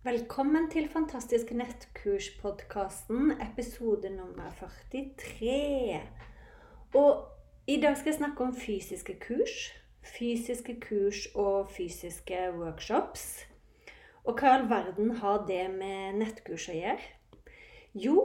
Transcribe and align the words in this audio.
Velkommen 0.00 0.70
til 0.72 0.86
Fantastiske 0.88 1.52
nettkurs-podkasten, 1.54 3.34
episode 3.44 4.08
nummer 4.10 4.46
43. 4.58 6.00
Og 6.94 7.26
i 7.66 7.76
dag 7.80 7.96
skal 7.96 8.08
jeg 8.08 8.14
snakke 8.14 8.44
om 8.44 8.54
fysiske 8.56 9.18
kurs. 9.20 9.74
Fysiske 10.00 10.78
kurs 10.80 11.26
og 11.34 11.68
fysiske 11.70 12.38
workshops. 12.56 13.44
Og 14.24 14.40
hva 14.40 14.54
i 14.54 14.54
all 14.54 14.64
verden 14.70 15.10
har 15.20 15.44
det 15.52 15.66
med 15.74 16.16
nettkurs 16.22 16.70
å 16.72 16.78
gjøre? 16.78 17.12
Jo, 17.92 18.16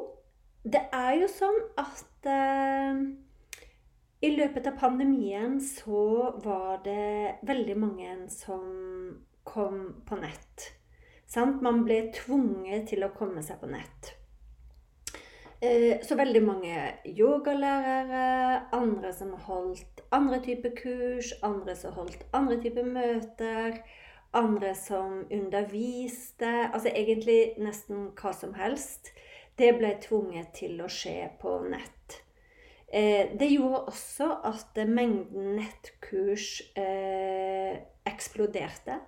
det 0.64 0.86
er 0.96 1.12
jo 1.26 1.28
sånn 1.28 1.60
at 1.84 2.32
eh, 2.38 3.04
i 4.24 4.32
løpet 4.38 4.72
av 4.72 4.80
pandemien 4.80 5.60
så 5.60 6.32
var 6.48 6.80
det 6.88 7.36
veldig 7.44 7.78
mange 7.84 8.18
som 8.40 8.66
kom 9.44 9.90
på 10.08 10.24
nett. 10.24 10.72
Sant? 11.28 11.62
Man 11.66 11.84
ble 11.88 12.06
tvunget 12.16 12.90
til 12.92 13.06
å 13.06 13.14
komme 13.16 13.44
seg 13.46 13.60
på 13.62 13.70
nett. 13.72 14.14
Eh, 15.66 16.02
så 16.04 16.18
veldig 16.20 16.42
mange 16.44 16.80
yogalærere, 17.08 18.26
andre 18.76 19.14
som 19.16 19.32
holdt 19.48 20.04
andre 20.14 20.42
typer 20.44 20.76
kurs, 20.78 21.32
andre 21.44 21.76
som 21.80 21.96
holdt 21.96 22.26
andre 22.36 22.60
typer 22.62 22.86
møter, 22.86 23.80
andre 24.36 24.74
som 24.76 25.22
underviste 25.32 26.50
Altså 26.74 26.92
egentlig 26.92 27.56
nesten 27.64 28.10
hva 28.20 28.34
som 28.36 28.54
helst. 28.60 29.14
Det 29.56 29.72
ble 29.80 29.94
tvunget 30.04 30.52
til 30.60 30.82
å 30.84 30.92
skje 30.92 31.30
på 31.40 31.58
nett. 31.72 32.20
Eh, 32.92 33.32
det 33.40 33.48
gjorde 33.54 33.86
også 33.90 34.28
at 34.52 34.78
mengden 34.88 35.56
nettkurs 35.62 36.60
eh, 36.76 37.80
eksploderte. 38.06 39.00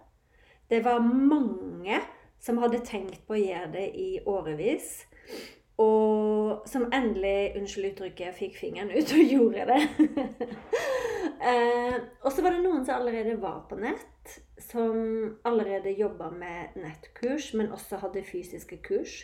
Det 0.67 0.81
var 0.83 0.99
mange 0.99 2.01
som 2.39 2.57
hadde 2.61 2.83
tenkt 2.85 3.23
på 3.27 3.37
å 3.37 3.39
gjøre 3.39 3.69
det 3.75 3.85
i 3.95 4.09
årevis. 4.27 5.05
Og 5.77 6.67
som 6.67 6.87
endelig, 6.93 7.53
unnskyld 7.59 7.91
uttrykket, 7.91 8.35
fikk 8.37 8.57
fingeren 8.57 8.91
ut 8.91 9.13
og 9.13 9.31
gjorde 9.33 9.65
det. 9.69 9.81
eh, 11.51 11.97
og 12.23 12.31
så 12.33 12.43
var 12.43 12.55
det 12.55 12.63
noen 12.65 12.83
som 12.85 12.97
allerede 12.97 13.37
var 13.41 13.63
på 13.69 13.77
nett, 13.79 14.37
som 14.59 15.37
allerede 15.47 15.93
jobba 15.93 16.31
med 16.33 16.75
nettkurs, 16.81 17.53
men 17.53 17.71
også 17.71 18.01
hadde 18.01 18.25
fysiske 18.25 18.81
kurs. 18.83 19.21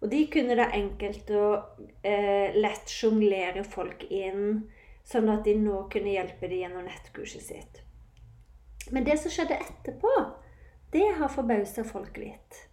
Og 0.00 0.08
de 0.10 0.24
kunne 0.32 0.56
da 0.56 0.70
enkelt 0.74 1.30
og 1.36 1.86
eh, 2.02 2.56
lett 2.56 2.90
sjonglere 2.90 3.64
folk 3.68 4.06
inn, 4.10 4.66
sånn 5.06 5.28
at 5.32 5.44
de 5.44 5.54
nå 5.60 5.84
kunne 5.92 6.14
hjelpe 6.14 6.48
dem 6.48 6.64
gjennom 6.64 6.86
nettkurset 6.88 7.44
sitt. 7.44 7.82
Men 8.90 9.04
det 9.06 9.20
som 9.20 9.32
skjedde 9.32 9.60
etterpå, 9.60 10.12
det 10.92 11.06
har 11.18 11.30
forbausa 11.30 11.84
folk 11.86 12.18
litt. 12.18 12.66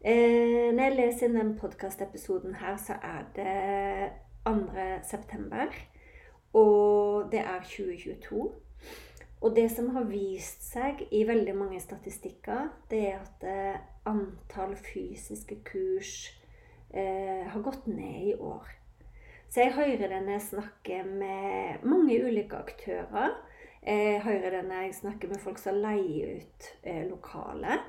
Eh, 0.00 0.70
når 0.70 0.82
jeg 0.84 0.96
leser 0.96 1.26
inn 1.26 1.38
denne 1.40 1.58
podkastepisoden 1.58 2.54
her, 2.60 2.76
så 2.78 2.98
er 3.02 3.24
det 3.34 4.12
2. 4.46 4.54
september. 5.02 5.74
Og 6.56 7.28
det 7.32 7.42
er 7.42 7.66
2022. 7.66 8.46
Og 9.40 9.54
det 9.54 9.68
som 9.70 9.90
har 9.94 10.06
vist 10.10 10.64
seg 10.66 11.04
i 11.14 11.22
veldig 11.26 11.54
mange 11.54 11.80
statistikker, 11.82 12.70
det 12.90 13.04
er 13.12 13.20
at 13.20 13.44
eh, 13.46 13.82
antall 14.08 14.74
fysiske 14.78 15.60
kurs 15.66 16.30
eh, 16.90 17.46
har 17.46 17.62
gått 17.62 17.86
ned 17.86 18.32
i 18.32 18.34
år. 18.34 18.66
Så 19.48 19.62
jeg 19.62 19.76
hører 19.78 20.10
det 20.10 20.22
når 20.26 21.04
med 21.06 21.84
mange 21.86 22.18
ulike 22.24 22.56
aktører 22.56 23.36
jeg 23.82 24.20
hører 24.24 24.50
det 24.56 24.62
når 24.66 24.86
jeg 24.86 24.94
snakker 24.98 25.30
med 25.32 25.42
folk 25.42 25.58
som 25.62 25.78
leier 25.80 26.40
ut 26.40 26.70
eh, 26.82 27.04
lokaler. 27.08 27.84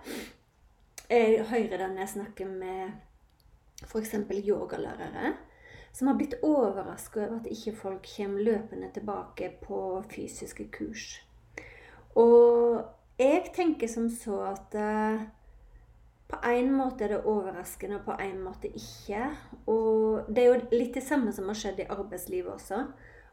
Jeg 1.09 1.45
hører 1.49 1.77
det 1.77 1.87
når 1.89 2.03
jeg 2.03 2.15
snakker 2.15 2.51
med 2.51 2.91
f.eks. 3.87 4.13
yogalærere 4.45 5.33
som 5.91 6.07
har 6.07 6.15
blitt 6.15 6.37
overraska 6.45 7.25
over 7.25 7.39
at 7.39 7.49
ikke 7.49 7.75
folk 7.75 8.05
kommer 8.15 8.45
løpende 8.45 8.91
tilbake 8.93 9.49
på 9.63 9.79
fysiske 10.11 10.69
kurs. 10.71 11.19
Og 12.15 12.85
jeg 13.19 13.51
tenker 13.55 13.89
som 13.91 14.09
så 14.13 14.37
at 14.51 14.75
eh, 14.77 15.25
på 16.29 16.39
en 16.45 16.71
måte 16.77 17.03
er 17.03 17.15
det 17.15 17.23
overraskende, 17.25 17.99
og 17.99 18.05
på 18.05 18.15
en 18.21 18.41
måte 18.43 18.69
ikke. 18.69 19.25
Og 19.65 20.29
det 20.29 20.43
er 20.43 20.51
jo 20.51 20.77
litt 20.77 20.93
det 20.95 21.03
samme 21.03 21.33
som 21.33 21.49
har 21.49 21.57
skjedd 21.57 21.81
i 21.81 21.89
arbeidslivet 21.89 22.53
også. 22.53 22.83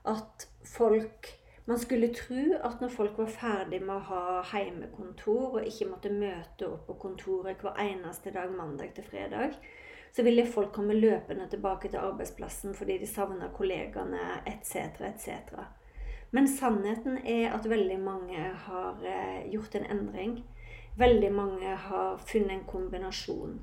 At 0.09 0.47
folk 0.65 1.28
man 1.66 1.78
skulle 1.78 2.12
tro 2.15 2.43
at 2.65 2.81
når 2.81 2.93
folk 2.94 3.19
var 3.19 3.32
ferdig 3.32 3.81
med 3.82 3.97
å 3.97 4.04
ha 4.10 4.43
heimekontor 4.53 5.59
og 5.59 5.66
ikke 5.66 5.88
måtte 5.91 6.12
møte 6.15 6.69
opp 6.69 6.87
på 6.87 6.94
kontoret 7.06 7.62
hver 7.62 7.81
eneste 7.82 8.31
dag 8.34 8.53
mandag 8.54 8.93
til 8.94 9.09
fredag, 9.09 9.56
så 10.15 10.22
ville 10.22 10.47
folk 10.47 10.71
komme 10.72 10.94
løpende 10.94 11.49
tilbake 11.50 11.91
til 11.91 11.99
arbeidsplassen 12.00 12.75
fordi 12.75 13.00
de 13.03 13.09
savna 13.10 13.50
kollegaene 13.56 14.38
etc., 14.47 15.03
etc. 15.10 15.59
Men 16.31 16.49
sannheten 16.49 17.19
er 17.27 17.50
at 17.54 17.66
veldig 17.71 17.98
mange 18.00 18.47
har 18.66 19.03
eh, 19.04 19.50
gjort 19.50 19.75
en 19.75 19.91
endring. 19.91 20.38
Veldig 20.97 21.33
mange 21.33 21.75
har 21.77 22.22
funnet 22.31 22.54
en 22.54 22.65
kombinasjon. 22.65 23.59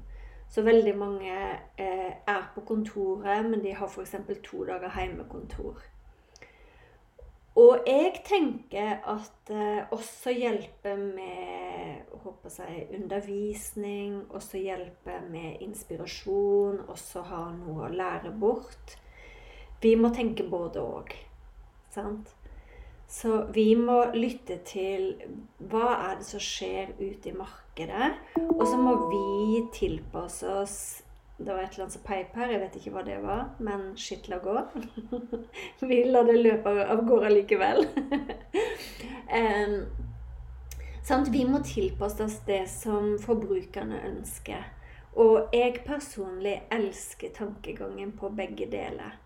Så 0.49 0.61
veldig 0.61 0.93
mange 0.97 1.33
eh, 1.77 2.11
er 2.27 2.51
på 2.55 2.61
kontoret, 2.61 3.45
men 3.49 3.63
de 3.63 3.73
har 3.73 3.87
f.eks. 3.87 4.15
to 4.43 4.65
dager 4.67 4.89
heimekontor. 4.89 5.81
Og 7.59 7.85
jeg 7.85 8.23
tenker 8.25 9.03
at 9.05 9.51
eh, 9.53 9.83
også 9.93 10.33
hjelpe 10.33 10.95
med 10.97 12.15
håper 12.23 12.55
jeg, 12.57 12.87
undervisning, 12.97 14.23
også 14.33 14.57
hjelpe 14.57 15.19
med 15.29 15.61
inspirasjon, 15.61 16.79
også 16.89 17.21
ha 17.29 17.43
noe 17.53 17.85
å 17.85 17.93
lære 17.93 18.33
bort. 18.41 18.95
Vi 19.83 19.93
må 19.99 20.09
tenke 20.15 20.47
både 20.49 20.81
òg. 20.81 21.13
Sant? 21.93 22.31
Så 23.13 23.43
vi 23.53 23.75
må 23.77 23.99
lytte 24.15 24.57
til 24.65 25.11
hva 25.69 25.91
er 26.09 26.15
det 26.17 26.25
som 26.25 26.41
skjer 26.41 26.95
ute 26.97 27.29
i 27.29 27.37
markedet. 27.37 28.13
Og 28.55 28.63
så 28.65 28.79
må 28.81 28.95
vi 29.11 29.61
tilpasse 29.75 30.49
oss 30.63 30.79
det 31.37 31.53
var 31.53 31.63
et 31.63 31.73
eller 31.73 31.83
annet 31.83 31.93
som 31.93 32.03
peip 32.05 32.35
her. 32.37 32.51
Jeg 32.53 32.61
vet 32.61 32.75
ikke 32.77 32.93
hva 32.93 33.03
det 33.07 33.17
var, 33.23 33.47
men 33.63 33.87
skitt 33.99 34.29
la 34.29 34.37
gå. 34.43 34.53
Vi 35.89 36.03
lar 36.05 36.27
det 36.29 36.37
løpe 36.37 36.73
av 36.85 37.01
gårde 37.07 37.31
likevel. 37.33 37.87
um, 39.39 39.75
sant? 41.01 41.31
Vi 41.33 41.43
må 41.49 41.63
tilpasse 41.65 42.27
oss 42.27 42.37
det 42.47 42.63
som 42.71 43.15
forbrukerne 43.21 44.03
ønsker. 44.11 44.69
Og 45.17 45.53
jeg 45.53 45.81
personlig 45.85 46.59
elsker 46.73 47.33
tankegangen 47.35 48.13
på 48.17 48.29
begge 48.33 48.69
deler. 48.69 49.19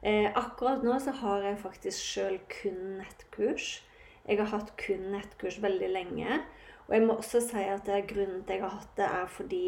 Eh, 0.00 0.32
akkurat 0.32 0.82
nå 0.84 0.96
så 1.00 1.12
har 1.20 1.44
jeg 1.44 1.60
faktisk 1.60 2.00
sjøl 2.00 2.36
kun 2.48 2.80
nettkurs. 3.00 3.82
Jeg 4.24 4.40
har 4.40 4.48
hatt 4.52 4.72
kun 4.80 5.10
nettkurs 5.12 5.60
veldig 5.60 5.92
lenge. 5.92 6.40
Og 6.88 6.96
jeg 6.96 7.06
må 7.06 7.20
også 7.20 7.40
si 7.44 7.64
at 7.68 7.88
grunnen 8.08 8.44
til 8.44 8.56
jeg 8.56 8.64
har 8.64 8.76
hatt 8.80 8.96
det, 8.96 9.08
er 9.08 9.26
fordi 9.30 9.64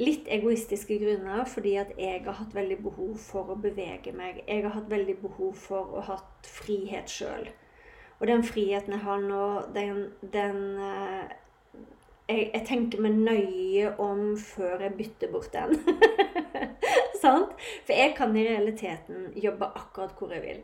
litt 0.00 0.28
egoistiske 0.32 0.96
grunner, 1.02 1.44
fordi 1.48 1.74
at 1.80 1.92
jeg 2.00 2.22
har 2.24 2.38
hatt 2.38 2.54
veldig 2.56 2.78
behov 2.84 3.16
for 3.20 3.52
å 3.52 3.58
bevege 3.60 4.14
meg. 4.16 4.40
Jeg 4.46 4.64
har 4.64 4.76
hatt 4.76 4.90
veldig 4.90 5.18
behov 5.20 5.52
for 5.58 5.98
å 5.98 6.04
ha 6.08 6.16
frihet 6.48 7.12
sjøl. 7.12 7.50
Og 8.20 8.28
den 8.30 8.44
friheten 8.46 8.94
jeg 8.94 9.02
har 9.02 9.22
nå, 9.22 9.46
den, 9.74 10.04
den 10.32 10.60
eh, 10.78 11.32
jeg, 12.28 12.50
jeg, 12.54 12.62
tenker 12.68 13.02
meg 13.02 13.18
nøye 13.18 13.92
om 14.00 14.36
før 14.38 14.86
jeg 14.86 14.96
bytter 14.98 15.32
bort 15.32 15.52
den. 15.52 15.74
Sant? 17.22 17.56
For 17.84 17.92
jeg 17.92 18.14
kan 18.16 18.36
i 18.36 18.46
realiteten 18.46 19.32
jobbe 19.38 19.68
akkurat 19.78 20.14
hvor 20.18 20.32
jeg 20.34 20.44
vil. 20.46 20.62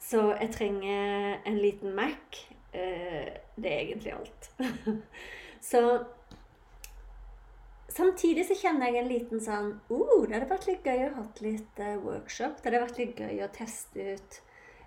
Så 0.00 0.28
jeg 0.38 0.52
trenger 0.54 1.40
en 1.46 1.58
liten 1.58 1.94
Mac. 1.96 2.40
Eh, 2.74 3.34
det 3.56 3.70
er 3.70 3.84
egentlig 3.84 4.14
alt. 4.14 4.50
så 5.70 5.82
Samtidig 7.92 8.46
så 8.48 8.56
kjenner 8.56 8.88
jeg 8.88 9.02
en 9.02 9.10
liten 9.10 9.42
sånn 9.44 9.72
oh, 9.92 10.24
Det 10.24 10.38
hadde 10.38 10.50
vært 10.50 10.68
litt 10.70 10.86
gøy 10.86 11.02
å 11.04 11.14
ha 11.18 11.24
litt 11.44 11.80
uh, 11.82 11.96
workshop. 12.04 12.60
Det 12.60 12.70
hadde 12.70 12.84
vært 12.86 13.00
litt 13.02 13.20
gøy 13.20 13.42
å 13.44 13.50
teste 13.54 14.06
ut 14.14 14.38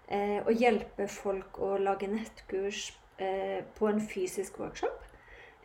uh, 0.09 0.49
hjelpe 0.51 1.07
folk 1.11 1.59
å 1.61 1.75
lage 1.81 2.09
nettkurs 2.09 2.89
uh, 3.21 3.61
på 3.77 3.91
en 3.91 4.01
fysisk 4.01 4.57
workshop. 4.59 5.03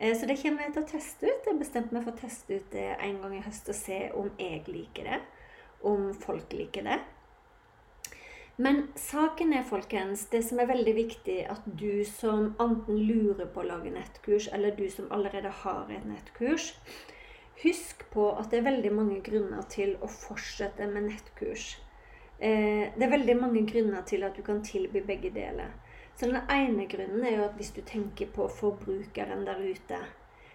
så 0.03 0.27
det 0.27 0.35
kommer 0.41 0.65
jeg 0.65 0.73
til 0.75 0.83
å 0.83 0.89
teste 0.89 1.27
ut. 1.29 1.45
Jeg 1.47 1.59
bestemte 1.59 1.95
meg 1.95 2.05
for 2.05 2.13
å 2.13 2.21
teste 2.21 2.59
ut 2.59 2.71
det 2.73 2.89
en 2.93 3.19
gang 3.21 3.35
i 3.37 3.43
høst 3.45 3.69
og 3.71 3.77
se 3.77 3.99
om 4.19 4.31
jeg 4.37 4.63
liker 4.67 5.09
det. 5.09 5.19
Om 5.83 6.09
folk 6.17 6.53
liker 6.53 6.85
det. 6.87 6.97
Men 8.57 8.83
saken 8.99 9.53
er, 9.57 9.63
folkens, 9.65 10.27
det 10.29 10.43
som 10.45 10.59
er 10.61 10.69
veldig 10.69 10.93
viktig, 10.95 11.39
at 11.49 11.63
du 11.65 12.03
som 12.05 12.51
enten 12.61 12.99
lurer 13.01 13.47
på 13.49 13.63
å 13.63 13.65
lage 13.65 13.93
nettkurs, 13.93 14.49
eller 14.53 14.75
du 14.77 14.85
som 14.93 15.07
allerede 15.15 15.49
har 15.63 15.89
et 15.89 16.05
nettkurs, 16.05 16.73
Husk 17.63 18.03
på 18.11 18.27
at 18.35 18.51
det 18.51 18.59
er 18.59 18.65
veldig 18.67 18.91
mange 18.91 19.21
grunner 19.23 19.63
til 19.71 19.95
å 20.03 20.09
fortsette 20.11 20.87
med 20.91 21.07
nettkurs. 21.07 21.77
Eh, 22.39 22.89
det 22.91 23.05
er 23.05 23.13
veldig 23.13 23.35
mange 23.39 23.61
grunner 23.69 24.03
til 24.07 24.25
at 24.27 24.35
du 24.35 24.43
kan 24.43 24.59
tilby 24.65 24.99
begge 25.07 25.31
deler. 25.31 25.71
Så 26.15 26.27
Den 26.27 26.43
ene 26.51 26.85
grunnen 26.91 27.23
er 27.23 27.37
jo 27.37 27.45
at 27.45 27.55
hvis 27.57 27.71
du 27.71 27.81
tenker 27.81 28.27
på 28.35 28.47
forbrukeren 28.47 29.45
der 29.45 29.63
ute 29.63 29.97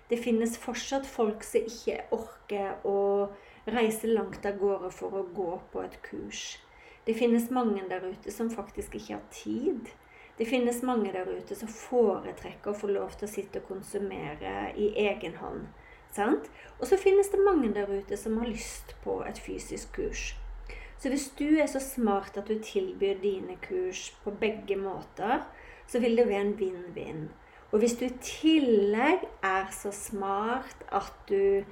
Det 0.09 0.19
finnes 0.19 0.57
fortsatt 0.57 1.07
folk 1.07 1.43
som 1.45 1.67
ikke 1.69 1.97
orker 2.13 2.87
å 2.89 3.29
reise 3.67 4.09
langt 4.09 4.47
av 4.47 4.57
gårde 4.57 4.91
for 4.91 5.13
å 5.13 5.27
gå 5.37 5.61
på 5.73 5.83
et 5.83 5.99
kurs. 6.03 6.59
Det 7.05 7.15
finnes 7.15 7.51
mange 7.51 7.83
der 7.89 8.05
ute 8.05 8.33
som 8.33 8.51
faktisk 8.51 8.95
ikke 8.95 9.15
har 9.15 9.27
tid. 9.31 9.91
Det 10.39 10.47
finnes 10.49 10.83
mange 10.83 11.13
der 11.13 11.29
ute 11.29 11.55
som 11.55 11.69
foretrekker 11.69 12.71
å 12.71 12.79
få 12.79 12.89
lov 12.89 13.19
til 13.19 13.29
å 13.29 13.33
sitte 13.33 13.61
og 13.61 13.69
konsumere 13.69 14.73
i 14.77 14.95
egen 15.09 15.37
hånd. 15.37 15.67
Sant? 16.19 16.51
Og 16.79 16.87
så 16.91 16.99
finnes 16.99 17.31
det 17.31 17.43
mange 17.47 17.71
der 17.75 17.91
ute 17.91 18.19
som 18.19 18.39
har 18.43 18.51
lyst 18.51 18.97
på 19.05 19.21
et 19.29 19.39
fysisk 19.39 19.95
kurs. 19.95 20.33
Så 20.99 21.09
hvis 21.09 21.29
du 21.39 21.47
er 21.63 21.67
så 21.71 21.81
smart 21.81 22.37
at 22.37 22.49
du 22.49 22.59
tilbyr 22.59 23.21
dine 23.23 23.55
kurs 23.63 24.11
på 24.25 24.31
begge 24.31 24.77
måter, 24.77 25.47
så 25.87 26.01
vil 26.03 26.17
det 26.19 26.27
være 26.29 26.47
en 26.49 26.57
vinn-vinn. 26.59 27.29
Og 27.73 27.79
hvis 27.79 27.95
du 28.01 28.07
i 28.09 28.17
tillegg 28.25 29.29
er 29.45 29.69
så 29.71 29.93
smart 29.95 30.83
at 30.93 31.13
du 31.29 31.63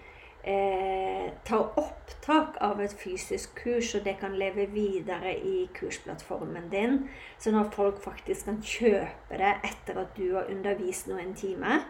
eh, 0.46 1.28
tar 1.44 1.78
opptak 1.80 2.58
av 2.62 2.80
et 2.84 2.94
fysisk 2.94 3.56
kurs, 3.64 3.94
og 3.96 4.04
det 4.04 4.18
kan 4.20 4.36
leve 4.38 4.68
videre 4.70 5.34
i 5.34 5.66
kursplattformen 5.74 6.68
din, 6.70 7.00
sånn 7.42 7.58
at 7.58 7.74
folk 7.74 8.02
faktisk 8.04 8.50
kan 8.50 8.60
kjøpe 8.62 9.40
det 9.40 9.54
etter 9.66 10.04
at 10.04 10.12
du 10.18 10.36
har 10.36 10.52
undervist 10.52 11.10
noen 11.10 11.34
timer, 11.34 11.88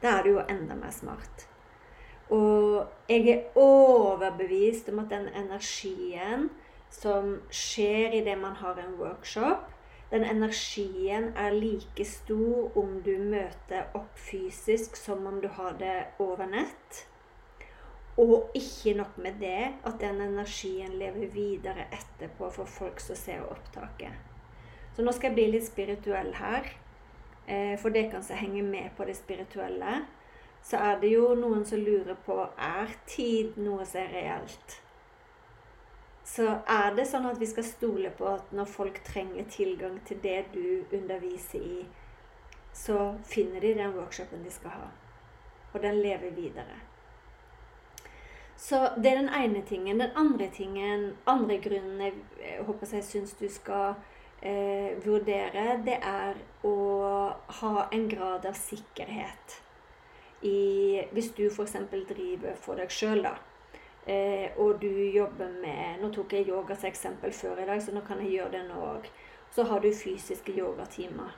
da 0.00 0.18
er 0.18 0.24
du 0.24 0.36
jo 0.36 0.46
enda 0.48 0.78
mer 0.78 0.94
smart. 0.94 1.50
Jeg 3.08 3.28
er 3.28 3.58
overbevist 3.58 4.88
om 4.88 4.98
at 5.04 5.10
den 5.10 5.28
energien 5.36 6.50
som 6.94 7.40
skjer 7.50 8.14
idet 8.20 8.36
man 8.38 8.56
har 8.60 8.78
en 8.78 8.94
workshop, 9.00 9.70
den 10.10 10.24
energien 10.24 11.32
er 11.36 11.50
like 11.50 12.04
stor 12.04 12.76
om 12.78 13.00
du 13.02 13.16
møter 13.18 13.88
opp 13.98 14.18
fysisk 14.20 14.96
som 14.96 15.26
om 15.26 15.40
du 15.42 15.48
har 15.56 15.74
det 15.80 15.96
over 16.22 16.46
nett. 16.46 17.00
Og 18.20 18.52
ikke 18.54 18.94
nok 18.94 19.16
med 19.18 19.40
det, 19.40 19.72
at 19.82 19.98
den 19.98 20.20
energien 20.22 20.94
lever 21.00 21.32
videre 21.34 21.88
etterpå 21.90 22.50
for 22.54 22.70
folk 22.70 23.02
som 23.02 23.18
ser 23.18 23.42
opptaket. 23.48 24.14
Så 24.94 25.02
nå 25.02 25.10
skal 25.10 25.32
jeg 25.32 25.38
bli 25.40 25.48
litt 25.56 25.66
spirituell 25.66 26.30
her, 26.38 26.68
eh, 27.48 27.74
for 27.82 27.90
det 27.90 28.12
kan 28.12 28.22
så 28.22 28.38
henge 28.38 28.62
med 28.62 28.94
på 28.96 29.08
det 29.08 29.16
spirituelle 29.18 30.04
så 30.64 30.76
er 30.76 31.00
det 31.00 31.10
jo 31.12 31.34
noen 31.36 31.64
som 31.68 31.82
lurer 31.84 32.16
på 32.24 32.38
er 32.56 32.92
tid 33.06 33.58
noe 33.60 33.84
som 33.84 34.00
er 34.00 34.14
reelt. 34.16 34.78
Så 36.24 36.46
er 36.72 36.94
det 36.96 37.04
sånn 37.10 37.26
at 37.28 37.36
vi 37.40 37.48
skal 37.50 37.66
stole 37.68 38.12
på 38.16 38.30
at 38.30 38.54
når 38.56 38.70
folk 38.72 39.02
trenger 39.04 39.44
tilgang 39.52 39.98
til 40.08 40.22
det 40.22 40.38
du 40.54 40.96
underviser 40.96 41.60
i, 41.60 41.82
så 42.72 43.12
finner 43.28 43.60
de 43.60 43.74
den 43.76 43.92
workshopen 43.94 44.42
de 44.42 44.50
skal 44.50 44.72
ha. 44.72 44.88
Og 45.74 45.82
den 45.84 46.00
lever 46.00 46.32
videre. 46.32 46.80
Så 48.56 48.80
det 48.96 49.10
er 49.10 49.20
den 49.20 49.28
ene 49.28 49.60
tingen. 49.68 50.00
Den 50.00 50.16
andre 50.16 50.48
tingen, 50.54 51.10
andre 51.26 51.58
grunnen 51.60 52.00
jeg, 52.00 52.14
håper 52.64 52.96
jeg 52.96 53.04
syns 53.04 53.36
du 53.36 53.44
skal 53.52 53.98
eh, 54.40 54.96
vurdere, 55.04 55.82
det 55.84 55.98
er 56.00 56.40
å 56.64 56.74
ha 57.60 57.74
en 57.92 58.08
grad 58.08 58.48
av 58.48 58.56
sikkerhet 58.56 59.60
i 60.44 61.02
Hvis 61.12 61.32
du 61.36 61.46
f.eks. 61.48 61.76
driver 61.90 62.54
for 62.60 62.80
deg 62.80 62.92
sjøl, 62.92 63.22
da. 63.24 63.34
Eh, 64.06 64.50
og 64.60 64.82
du 64.82 64.90
jobber 65.08 65.48
med 65.62 66.02
Nå 66.02 66.10
tok 66.12 66.34
jeg 66.36 66.48
yoga 66.50 66.76
som 66.76 66.90
eksempel 66.90 67.32
før 67.32 67.62
i 67.62 67.68
dag, 67.68 67.80
så 67.82 67.94
nå 67.94 68.02
kan 68.04 68.20
jeg 68.20 68.34
gjøre 68.36 68.52
det 68.52 68.66
nå 68.68 68.82
òg. 68.90 69.08
Så 69.54 69.64
har 69.70 69.80
du 69.80 69.88
fysiske 69.94 70.52
yogatimer. 70.52 71.32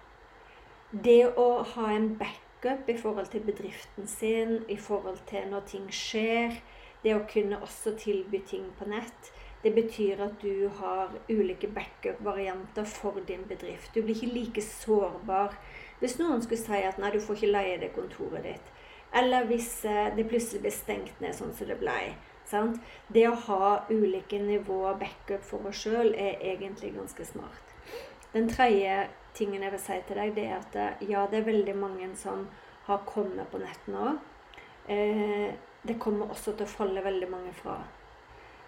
Det 0.90 1.22
å 1.38 1.62
ha 1.74 1.92
en 1.92 2.14
backup 2.18 2.88
i 2.90 2.96
forhold 2.98 3.30
til 3.30 3.44
bedriften 3.46 4.06
sin, 4.10 4.58
i 4.68 4.76
forhold 4.76 5.18
til 5.30 5.46
når 5.50 5.66
ting 5.70 5.86
skjer, 5.92 6.58
det 7.04 7.14
å 7.14 7.26
kunne 7.30 7.60
også 7.62 7.94
tilby 8.00 8.40
ting 8.46 8.64
på 8.78 8.88
nett, 8.90 9.32
det 9.62 9.74
betyr 9.74 10.20
at 10.22 10.42
du 10.42 10.68
har 10.78 11.10
ulike 11.28 11.68
backup-varianter 11.74 12.84
for 12.84 13.18
din 13.28 13.44
bedrift. 13.48 13.94
Du 13.94 14.02
blir 14.02 14.14
ikke 14.14 14.34
like 14.34 14.62
sårbar 14.62 15.54
hvis 16.00 16.18
noen 16.20 16.42
skulle 16.44 16.60
si 16.60 16.82
at 16.86 16.98
nei, 17.00 17.10
du 17.10 17.20
får 17.20 17.38
ikke 17.38 17.52
leie 17.52 17.78
det 17.80 17.94
kontoret 17.96 18.44
ditt. 18.44 18.72
Eller 19.14 19.46
hvis 19.48 19.84
eh, 19.84 20.08
det 20.16 20.28
plutselig 20.28 20.62
blir 20.64 20.74
stengt 20.74 21.20
ned 21.20 21.36
sånn 21.36 21.54
som 21.56 21.68
det 21.70 21.78
ble. 21.80 22.14
Sant? 22.46 22.80
Det 23.08 23.26
å 23.28 23.38
ha 23.48 23.70
ulike 23.90 24.38
nivåer 24.42 24.98
backup 25.00 25.44
for 25.46 25.66
oss 25.66 25.82
sjøl 25.82 26.12
er 26.14 26.42
egentlig 26.52 26.92
ganske 26.94 27.26
smart. 27.26 27.74
Den 28.32 28.48
tredje 28.50 29.06
tingen 29.34 29.62
jeg 29.62 29.72
vil 29.75 29.82
si 29.82 29.98
til 30.06 30.20
deg, 30.20 30.34
det 30.36 30.46
er 30.46 30.56
at 30.58 30.80
eh, 30.80 31.06
ja, 31.10 31.26
det 31.30 31.40
er 31.40 31.50
veldig 31.50 31.76
mange 31.78 32.10
som 32.18 32.46
har 32.86 33.06
kommet 33.08 33.50
på 33.50 33.60
nett 33.62 33.90
nå. 33.90 34.16
Eh, 34.92 35.54
det 35.86 35.98
kommer 36.02 36.30
også 36.30 36.54
til 36.54 36.66
å 36.66 36.75
falle 36.76 37.04
veldig 37.04 37.30
mange 37.30 37.52
fra. 37.56 37.78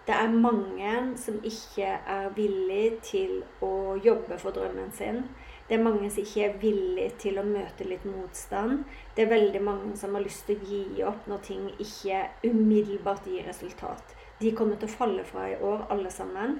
Det 0.07 0.15
er 0.15 0.31
mange 0.33 0.93
som 1.21 1.37
ikke 1.45 1.85
er 1.85 2.31
villig 2.35 2.99
til 3.05 3.43
å 3.61 3.95
jobbe 4.01 4.39
for 4.41 4.55
drømmen 4.55 4.91
sin. 4.95 5.23
Det 5.69 5.77
er 5.77 5.83
mange 5.85 6.07
som 6.09 6.23
ikke 6.25 6.45
er 6.47 6.55
villige 6.57 7.11
til 7.21 7.35
å 7.37 7.45
møte 7.45 7.85
litt 7.85 8.05
motstand. 8.09 8.87
Det 9.13 9.21
er 9.21 9.35
veldig 9.35 9.59
mange 9.61 9.91
som 10.01 10.15
har 10.17 10.23
lyst 10.25 10.47
til 10.47 10.57
å 10.57 10.69
gi 10.71 11.03
opp 11.05 11.27
når 11.29 11.43
ting 11.45 11.67
ikke 11.77 12.23
umiddelbart 12.49 13.27
gir 13.29 13.45
resultat. 13.45 14.15
De 14.41 14.49
kommer 14.57 14.79
til 14.81 14.89
å 14.89 14.95
falle 14.97 15.25
fra 15.29 15.45
i 15.51 15.59
år, 15.61 15.85
alle 15.93 16.09
sammen. 16.09 16.57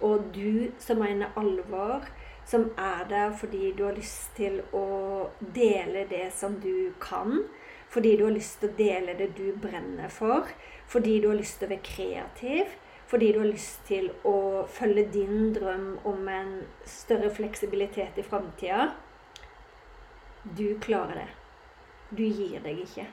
Og 0.00 0.30
du 0.32 0.70
som 0.80 1.02
mener 1.02 1.36
alvor, 1.36 2.08
som 2.48 2.70
er 2.80 3.04
der 3.10 3.36
fordi 3.36 3.74
du 3.76 3.84
har 3.84 3.98
lyst 3.98 4.32
til 4.38 4.62
å 4.72 5.28
dele 5.54 6.06
det 6.08 6.30
som 6.32 6.56
du 6.62 6.94
kan, 7.04 7.42
fordi 7.92 8.16
du 8.16 8.24
har 8.24 8.36
lyst 8.36 8.62
til 8.62 8.70
å 8.70 8.78
dele 8.78 9.16
det 9.18 9.34
du 9.36 9.50
brenner 9.60 10.08
for, 10.08 10.48
fordi 10.88 11.18
du 11.20 11.28
har 11.28 11.36
lyst 11.36 11.60
til 11.60 11.68
å 11.68 11.74
være 11.74 11.84
kreativ, 11.84 12.78
fordi 13.08 13.32
du 13.32 13.38
har 13.40 13.48
lyst 13.48 13.80
til 13.88 14.10
å 14.28 14.64
følge 14.68 15.06
din 15.12 15.52
drøm 15.56 15.94
om 16.08 16.28
en 16.28 16.50
større 16.84 17.30
fleksibilitet 17.32 18.18
i 18.20 18.24
framtida. 18.26 18.90
Du 20.44 20.76
klarer 20.84 21.22
det. 21.22 21.30
Du 22.10 22.22
gir 22.24 22.60
deg 22.64 22.84
ikke. 22.84 23.06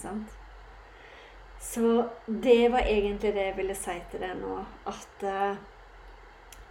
Sant? 0.00 0.32
Så 1.60 2.08
det 2.26 2.72
var 2.72 2.88
egentlig 2.88 3.34
det 3.36 3.46
jeg 3.50 3.56
ville 3.56 3.76
si 3.76 3.98
til 4.10 4.24
deg 4.24 4.34
nå. 4.40 4.56
At 4.88 5.24
uh, 5.28 5.60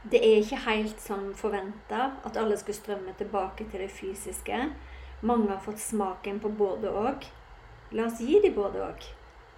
det 0.09 0.19
er 0.19 0.41
ikke 0.41 0.65
helt 0.65 1.01
som 1.01 1.31
forventa 1.37 2.09
at 2.25 2.37
alle 2.37 2.57
skulle 2.57 2.77
strømme 2.77 3.13
tilbake 3.17 3.69
til 3.69 3.85
det 3.85 3.91
fysiske. 3.93 4.59
Mange 5.21 5.49
har 5.49 5.61
fått 5.63 5.81
smaken 5.81 6.41
på 6.43 6.49
både 6.57 6.89
og. 6.89 7.25
La 7.93 8.09
oss 8.09 8.21
gi 8.21 8.41
dem 8.43 8.57
både 8.57 8.81
og. 8.83 9.05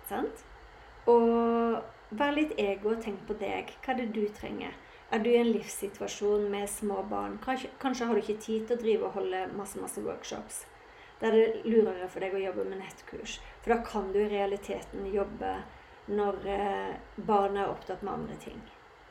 Sant? 0.09 0.43
Og 1.07 1.79
Vær 2.15 2.31
litt 2.31 2.53
ego 2.61 2.93
og 2.93 3.01
tenk 3.03 3.23
på 3.27 3.35
deg. 3.39 3.73
Hva 3.83 3.91
er 3.91 3.97
det 3.99 4.11
du 4.15 4.23
trenger? 4.37 4.75
Er 5.11 5.19
du 5.19 5.27
i 5.29 5.39
en 5.39 5.49
livssituasjon 5.51 6.45
med 6.51 6.69
små 6.71 7.01
barn? 7.09 7.35
Kanskje, 7.43 8.05
har 8.05 8.15
du 8.15 8.21
ikke 8.21 8.41
tid 8.41 8.67
til 8.67 8.77
å 8.77 8.81
drive 8.81 9.09
og 9.09 9.17
holde 9.19 9.41
masse, 9.57 9.79
masse 9.81 10.01
workshops. 10.05 10.61
Da 11.19 11.27
er 11.27 11.35
det 11.35 11.65
lurere 11.67 12.07
for 12.11 12.23
deg 12.23 12.37
å 12.37 12.41
jobbe 12.45 12.65
med 12.69 12.79
nettkurs. 12.79 13.39
For 13.63 13.75
da 13.75 13.79
kan 13.83 14.13
du 14.13 14.21
i 14.21 14.29
realiteten 14.31 15.09
jobbe 15.11 15.51
når 16.07 16.49
eh, 16.55 16.95
barna 17.27 17.65
er 17.65 17.73
opptatt 17.73 18.03
med 18.05 18.13
andre 18.13 18.39
ting. 18.47 18.63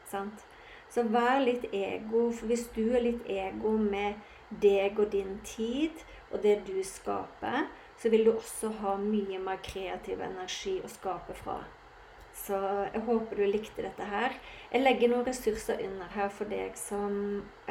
Sant? 0.08 0.48
Så 0.88 1.04
vær 1.12 1.44
litt 1.44 1.68
ego. 1.74 2.30
For 2.32 2.48
hvis 2.48 2.66
du 2.72 2.86
er 2.94 3.04
litt 3.04 3.28
ego 3.28 3.76
med 3.76 4.16
deg 4.64 4.96
og 4.96 5.12
din 5.12 5.38
tid 5.44 6.04
og 6.30 6.40
det 6.42 6.62
du 6.64 6.78
skaper, 6.86 7.66
så 8.00 8.08
vil 8.08 8.24
du 8.24 8.34
også 8.34 8.72
ha 8.80 8.96
mye 9.00 9.38
mer 9.44 9.60
kreativ 9.64 10.24
energi 10.24 10.78
å 10.80 10.90
skape 10.90 11.36
fra. 11.44 11.60
Så 12.44 12.58
jeg 12.92 13.00
håper 13.06 13.40
du 13.40 13.44
likte 13.48 13.84
dette 13.86 14.04
her. 14.04 14.34
Jeg 14.72 14.84
legger 14.84 15.10
noen 15.10 15.26
ressurser 15.26 15.80
under 15.80 16.10
her 16.12 16.28
for 16.28 16.50
deg 16.50 16.76
som 16.76 17.14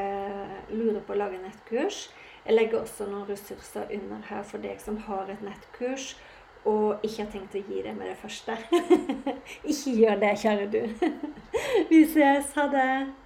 eh, 0.01 0.53
lurer 0.73 1.01
på 1.05 1.13
å 1.13 1.19
lage 1.19 1.41
nettkurs. 1.43 2.07
Jeg 2.43 2.57
legger 2.57 2.81
også 2.81 3.05
noen 3.07 3.27
ressurser 3.29 3.91
under 3.93 4.23
her 4.31 4.41
for 4.47 4.63
deg 4.63 4.81
som 4.81 4.97
har 5.05 5.29
et 5.29 5.43
nettkurs 5.45 6.15
og 6.65 7.03
ikke 7.03 7.25
har 7.25 7.31
tenkt 7.31 7.57
å 7.59 7.63
gi 7.67 7.81
det 7.83 7.93
med 7.97 8.07
det 8.09 8.17
første. 8.21 8.55
ikke 9.71 9.97
gjør 9.99 10.21
det, 10.23 10.31
kjære 10.43 10.69
du. 10.71 10.81
Vi 11.91 12.05
ses. 12.07 12.53
Ha 12.55 12.69
det. 12.71 13.22